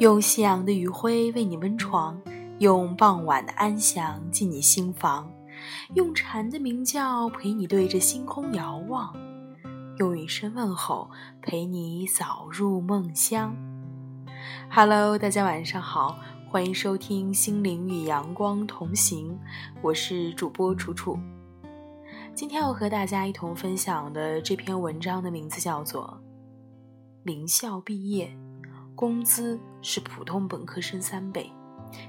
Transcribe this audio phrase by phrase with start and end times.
[0.00, 2.18] 用夕阳的余晖为你温床，
[2.58, 5.30] 用傍晚的安详进你心房，
[5.94, 9.14] 用蝉的鸣叫陪你对着星空遥望，
[9.98, 11.10] 用一声问候
[11.42, 13.54] 陪你早入梦乡。
[14.70, 16.16] Hello，大家晚上好，
[16.48, 19.32] 欢迎收听《心灵与阳光同行》，
[19.82, 21.18] 我是主播楚楚。
[22.34, 26.18] 今天要和大家一同分享的这篇文章的名字叫做
[27.22, 28.34] 《名校毕业，
[29.00, 31.50] 工资是普通本科生三倍，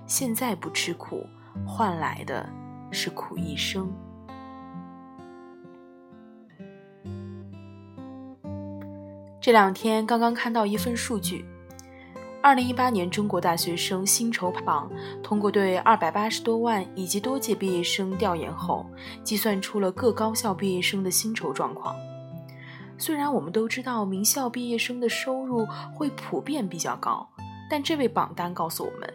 [0.05, 1.25] 现在不吃苦，
[1.65, 2.45] 换来的
[2.91, 3.89] 是苦一生》。
[9.39, 11.45] 这两天刚刚看到一份数据。
[12.41, 14.91] 二零一八年中国大学生薪酬榜
[15.23, 18.85] 通过对二百八十多万以及多届毕业生调研后，
[19.23, 21.95] 计算出了各高校毕业生的薪酬状况。
[23.01, 27.27] 虽然我们都知道名校毕业生的收入会普遍比较高，
[27.67, 29.11] 但这位榜单告诉我们，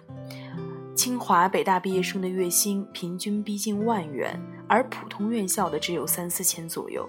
[0.97, 7.09] 清华、北大毕业生的月薪平均逼近万元，而普通院校的只有三四千左右。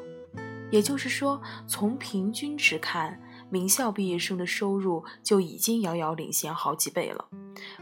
[0.69, 3.19] 也就是说，从平均值看。
[3.49, 7.25] 名校毕业生的收入就已经遥遥领先好几倍了，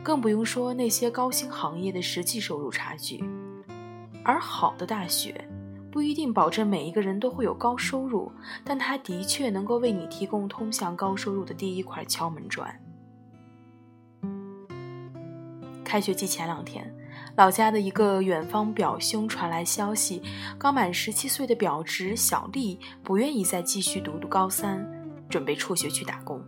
[0.03, 3.23] 更不用说那些高薪行业的实际收入差距。
[4.23, 5.43] 而好的大学
[5.95, 8.29] 不一定保证每一个人都会有高收入，
[8.65, 12.69] 但它的确能够为你提供通向高收入的第一块敲门砖。
[15.85, 16.93] 开学季前两天，
[17.37, 20.21] 老家的一个远方表兄传来消息，
[20.59, 24.85] 刚满十七岁的表侄小丽不愿意再继续读读高三。
[25.29, 26.43] 准备辍学去打工，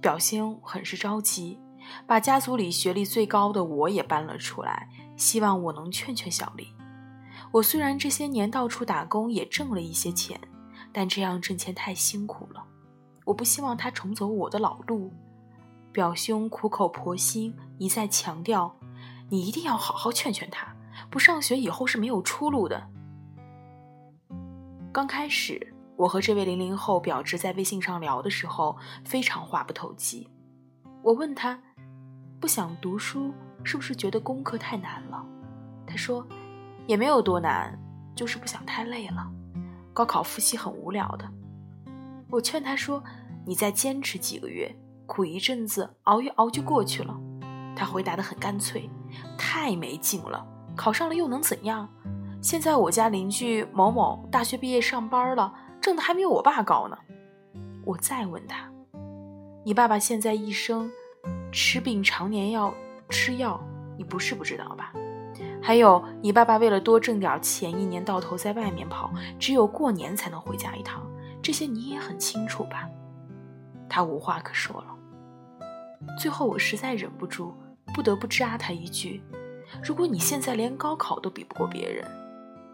[0.00, 1.56] 表兄很是着急，
[2.04, 6.66] 把家族里学历最高的我也搬了出来，希望我能劝劝小丽。
[7.56, 10.38] 我虽然这些年到处打工也挣了一些钱，
[10.92, 12.62] 但这样挣钱太辛苦了，
[13.24, 15.10] 我不希望他重走我的老路。
[15.90, 18.76] 表兄苦口婆心一再强调，
[19.30, 20.76] 你一定要好好劝劝他，
[21.08, 22.88] 不上学以后是没有出路的。
[24.92, 25.72] 刚开始。
[25.96, 30.28] 我和这位零零后表侄在微信上聊的时候，非常话不投机。
[31.02, 31.58] 我问他，
[32.38, 33.32] 不想读书
[33.64, 35.26] 是不是觉得功课太难了？
[35.86, 36.28] 他说，
[36.86, 37.78] 也没有多难，
[38.14, 39.26] 就是不想太累了。
[39.92, 41.28] 高考复习很无聊的。
[42.30, 43.02] 我劝他说，
[43.44, 44.74] 你再坚持几个月，
[45.06, 47.18] 苦一阵子，熬一熬就过去了。
[47.74, 48.88] 他回答的很干脆，
[49.36, 51.88] 太没劲了，考上了又能怎样？
[52.42, 55.52] 现在我家邻居某某大学毕业上班了。
[55.78, 56.98] 挣的还没有我爸高呢。
[57.84, 58.68] 我再问他
[59.64, 60.90] ：“你爸爸现在一生
[61.52, 62.74] 吃病常年要
[63.08, 63.60] 吃药，
[63.96, 64.92] 你不是不知道吧？
[65.66, 71.04] 还有，你爸爸为了多挣点钱，一年到头在外面跑，只有过年才能回家一趟，
[71.42, 72.88] 这些你也很清楚吧？”
[73.90, 74.96] 他无话可说了。
[76.16, 77.52] 最后，我实在忍不住，
[77.92, 79.20] 不得不扎他一句
[79.82, 82.08] ：“如果你现在连高考都比不过别人，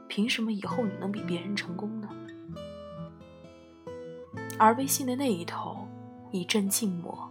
[0.07, 2.11] 凭什么以后你能比别人成功呢？”
[4.61, 5.89] 而微信的那一头
[6.31, 7.27] 一阵静默。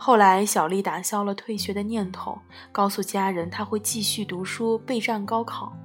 [0.00, 2.38] 后来，小丽打消了退学的念头，
[2.70, 5.76] 告诉家人她会继续读书备战高考。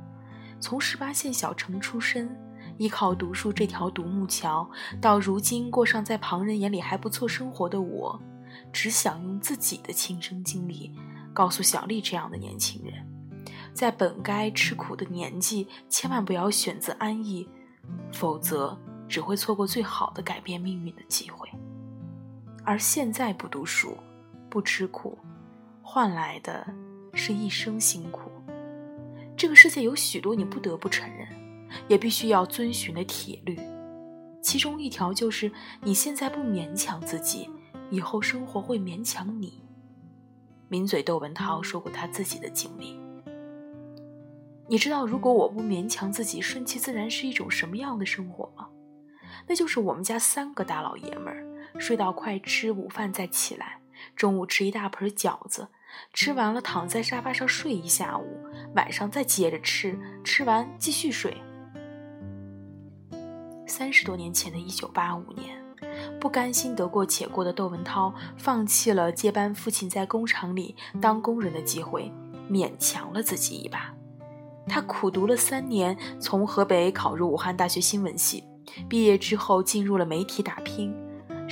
[0.60, 2.34] 从十八线小城出身，
[2.78, 4.70] 依靠读书这条独木桥，
[5.02, 8.22] 到如今过上在旁人眼里还不错生活的我，
[8.72, 10.94] 只想用自己的亲身经历，
[11.34, 12.94] 告诉小丽这样的年轻人，
[13.74, 17.50] 在本该吃苦的年纪，千万不要选择安逸，
[18.14, 18.78] 否则。
[19.06, 21.48] 只会错过最好的改变命运的机会，
[22.66, 23.98] 而现在不读书、
[24.50, 25.18] 不吃苦，
[25.82, 26.66] 换来的
[27.14, 28.32] 是一生辛苦。
[29.36, 31.28] 这个世界有许多你不得不承认，
[31.88, 33.60] 也必须要遵循的铁律，
[34.42, 35.52] 其中一条就是
[35.82, 37.50] 你现在不勉强自己，
[37.90, 39.62] 以后生活会勉强你。
[40.70, 42.98] 名嘴窦文涛说过他自己的经历。
[44.70, 48.70] 你知道，如果我不勉强自己，顺其自然是一种什么样的生活吗？
[49.46, 51.43] 那就是我们家三个大老爷们儿，
[51.78, 53.80] 睡到快吃午饭再起来，
[54.16, 55.68] 中午吃一大盆饺子，
[56.14, 58.40] 吃完了躺在沙发上睡一下午，
[58.76, 61.36] 晚上再接着吃，吃完继续睡。
[63.66, 65.58] 三十多年前的一九八五年，
[66.20, 72.12] 不甘心得过且过的窦文涛，放弃了接班父亲在工厂里当工人的机会，
[72.50, 73.94] 勉强了自己一把。
[74.68, 78.44] 他苦读了三年，从河北考入武汉大学新闻系。
[78.88, 80.96] 毕业之后进入了媒体打拼，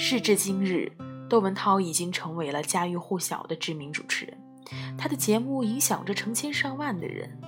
[0.03, 0.91] 时至今日，
[1.29, 4.35] 窦文涛已经成为了家喻户晓的知名主持人，
[4.97, 7.39] 他的节目影响着成千上万的人。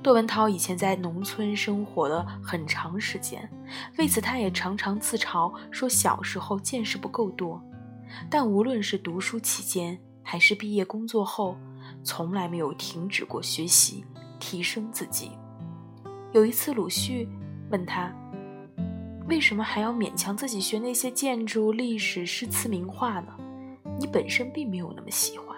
[0.00, 3.50] 窦文涛以前在农村生活了很长时间，
[3.98, 7.60] 为此他也常常自嘲说小时候见识不够多。
[8.30, 11.56] 但无论是读书期间，还是毕业工作后，
[12.04, 14.04] 从来没有停止过学习，
[14.38, 15.32] 提升自己。
[16.30, 17.28] 有一次，鲁迅
[17.72, 18.14] 问他
[19.28, 23.36] ：“为什么还要勉强自己学那些建筑、历史、诗词、名画呢？
[23.98, 25.54] 你本身并没有那么喜欢，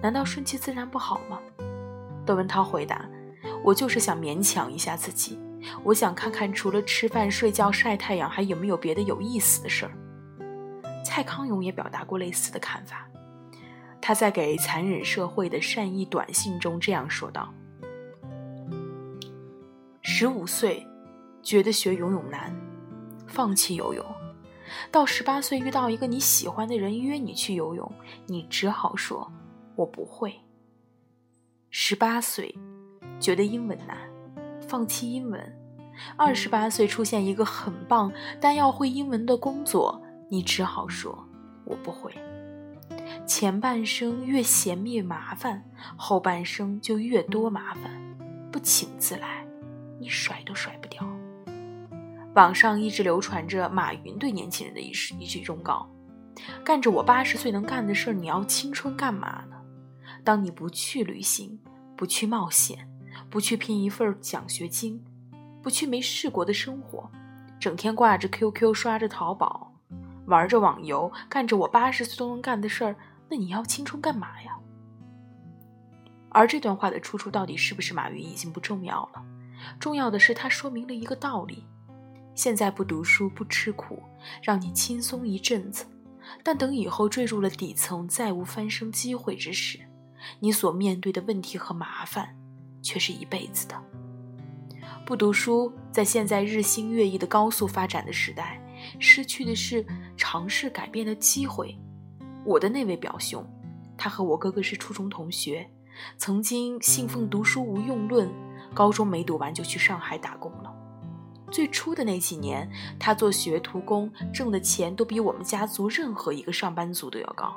[0.00, 1.40] 难道顺其自然不好吗？”
[2.24, 3.04] 窦文涛回答
[3.64, 5.36] ：“我就是想勉强一下自己。”
[5.82, 9.92] 我想看看，除了吃饭、睡觉、晒太阳，还有没有别的有意思的事儿。
[11.04, 13.08] 蔡康永也表达过类似的看法。
[14.00, 17.52] 他在给残忍社会的善意短信中这样说道
[20.02, 20.86] ：“十五岁
[21.42, 22.54] 觉得学游泳难，
[23.26, 24.04] 放弃游泳；
[24.90, 27.90] 到十八岁遇到一个你喜欢的人约你去游泳，
[28.26, 29.30] 你只好说
[29.76, 30.40] ‘我不会’。
[31.70, 32.54] 十八岁
[33.20, 33.98] 觉得英文难。”
[34.68, 35.56] 放弃英文，
[36.16, 41.24] 二十八岁出现一个很棒但要会英文的工作，你只好说
[41.64, 42.12] “我不会”。
[43.24, 45.64] 前半生越嫌越麻烦，
[45.96, 47.92] 后半生就越多麻烦，
[48.50, 49.46] 不请自来，
[50.00, 51.06] 你甩都甩不掉。
[52.36, 55.88] 网上一直流传着马云对年轻人的一一句忠告
[56.64, 59.56] ：“干着我八十岁能干的事，你要青春干嘛呢？
[60.22, 61.58] 当你不去旅行，
[61.96, 62.88] 不去冒险。”
[63.30, 65.02] 不去拼一份奖学金，
[65.62, 67.10] 不去没试过的生活，
[67.58, 69.72] 整天挂着 QQ，刷着淘宝，
[70.26, 72.94] 玩着网游，干着我八十岁都能干的事儿，
[73.30, 74.58] 那你要青春干嘛呀？
[76.28, 79.24] 而这段话的出处到底是不是马云已经不重要了，
[79.80, 81.64] 重要的是它说明了一个道理：
[82.36, 84.00] 现在不读书不吃苦，
[84.40, 85.84] 让你轻松一阵子，
[86.44, 89.80] 但等以后坠入了底层，再无翻身机会之时，
[90.38, 92.36] 你所面对的问题和麻烦。
[92.86, 93.74] 却是一辈子的。
[95.04, 98.60] 不读书，在现在日新月异的高速发展的时代，
[99.00, 99.84] 失去的是
[100.16, 101.76] 尝试改变的机会。
[102.44, 103.44] 我的那位表兄，
[103.98, 105.68] 他和我哥哥是初中同学，
[106.16, 108.32] 曾经信奉读书无用论，
[108.72, 110.72] 高中没读完就去上海打工了。
[111.50, 117.54] 最初的那几年，他做学徒工，挣的钱都比我们家族任何一个上班族都要高，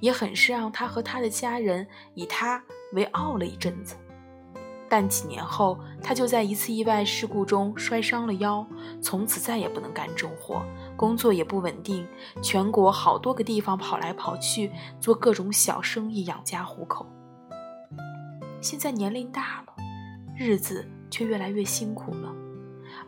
[0.00, 2.62] 也很是让他和他的家人以他
[2.92, 3.96] 为傲了一阵子。
[4.88, 8.66] 但几年后，他就在一次意外事故中摔伤了腰，
[9.00, 10.62] 从此再也不能干重活，
[10.96, 12.06] 工作也不稳定，
[12.42, 14.70] 全国好多个地方跑来跑去，
[15.00, 17.06] 做各种小生意养家糊口。
[18.60, 19.74] 现在年龄大了，
[20.36, 22.32] 日子却越来越辛苦了。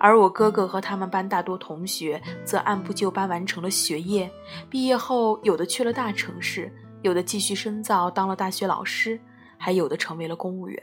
[0.05, 4.31] 而我哥哥和他们班大多同学则按部就班完成了学业，
[4.69, 6.71] 毕业后有的去了大城市，
[7.01, 9.19] 有的继续深造当了大学老师，
[9.57, 10.83] 还有的成为了公务员。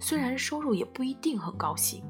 [0.00, 2.02] 虽然收入也不一定很高兴，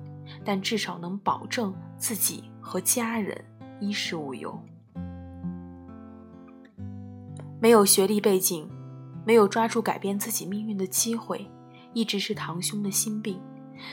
[0.43, 3.45] 但至少能保证自己和家人
[3.79, 4.59] 衣食无忧。
[7.61, 8.67] 没有学历背景，
[9.27, 11.47] 没有抓住改变自己命运的机会，
[11.93, 13.39] 一直是堂兄的心病。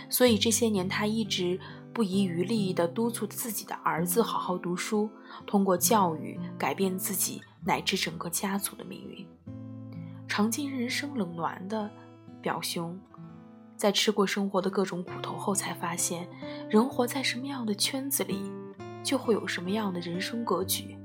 [0.09, 1.59] 所以这些年，他一直
[1.93, 5.07] 不遗余力地督促自己的儿子好好读书，
[5.45, 9.25] 通过教育改变自己乃至整个家族的命运。
[10.27, 11.89] 尝尽人生冷暖的
[12.41, 12.99] 表兄。
[13.75, 16.27] 在吃过生活的各种苦头后，才发现，
[16.69, 18.51] 人活在什么样的圈子里，
[19.03, 20.97] 就会有什么样的人生格局。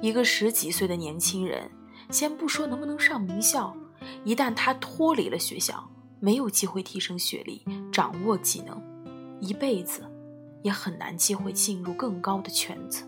[0.00, 1.70] 一个十几岁的年轻人，
[2.10, 3.76] 先不说能不能上名校，
[4.24, 8.82] 一旦他脱离了学校，没有机会提升学历、掌握技能，
[9.40, 10.02] 一辈子
[10.62, 13.04] 也很难机会进入更高的圈子。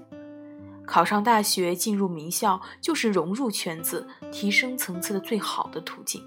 [0.87, 6.23] 考上大学、进入名校，就是融入圈子、提升层次的最好的途径。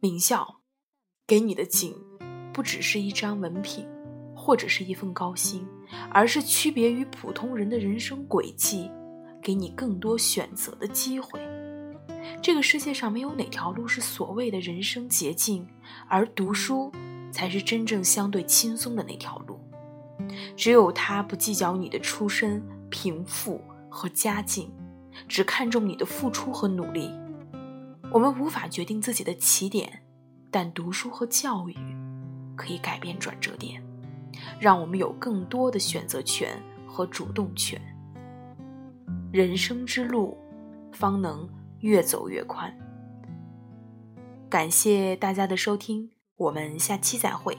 [0.00, 0.56] 名校。
[1.26, 1.94] 给你的景，
[2.52, 3.86] 不只是一张文凭，
[4.34, 5.64] 或者是一份高薪，
[6.10, 8.90] 而是区别于普通人的人生轨迹，
[9.40, 11.38] 给你更多选择的机会。
[12.42, 15.64] 这个世界上没有哪条路是所谓的人生捷径，
[16.08, 16.90] 而读书
[17.30, 19.59] 才是真正相对轻松的那条路。
[20.56, 24.70] 只有他不计较你的出身、贫富和家境，
[25.28, 27.10] 只看重你的付出和努力。
[28.12, 30.02] 我们无法决定自己的起点。
[30.52, 31.76] 但读书和教育
[32.56, 33.80] 可以改变转折点，
[34.58, 37.80] 让我们有更多的选择权和主动权。
[39.32, 40.36] 人生之路
[40.90, 41.48] 方能
[41.82, 42.76] 越走越宽。
[44.48, 47.56] 感谢大家的收听，我们下期再会。